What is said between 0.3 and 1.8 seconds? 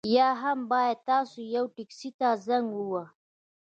هم باید تاسو یوه